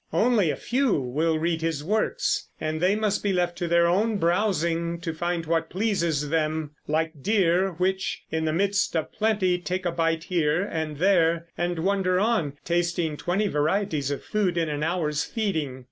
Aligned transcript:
Only 0.11 0.49
a 0.49 0.55
few 0.55 0.93
will 0.99 1.37
read 1.37 1.61
his 1.61 1.83
works, 1.83 2.49
and 2.59 2.81
they 2.81 2.95
must 2.95 3.21
be 3.21 3.31
left 3.31 3.55
to 3.59 3.67
their 3.67 3.85
own 3.85 4.17
browsing, 4.17 4.99
to 5.01 5.13
find 5.13 5.45
what 5.45 5.69
pleases 5.69 6.29
them, 6.31 6.71
like 6.87 7.21
deer 7.21 7.73
which, 7.73 8.23
in 8.31 8.45
the 8.45 8.51
midst 8.51 8.95
of 8.95 9.11
plenty, 9.11 9.59
take 9.59 9.85
a 9.85 9.91
bite 9.91 10.23
here 10.23 10.63
and 10.63 10.97
there 10.97 11.49
and 11.55 11.77
wander 11.77 12.19
on, 12.19 12.53
tasting 12.65 13.15
twenty 13.15 13.45
varieties 13.45 14.09
of 14.09 14.23
food 14.23 14.57
in 14.57 14.69
an 14.69 14.81
hour's 14.81 15.23
feeding. 15.23 15.79